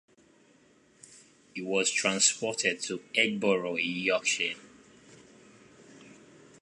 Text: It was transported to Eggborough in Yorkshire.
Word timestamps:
It 1.53 1.61
was 1.61 1.91
transported 1.91 2.79
to 2.85 2.97
Eggborough 3.13 3.79
in 3.79 3.97
Yorkshire. 4.01 4.55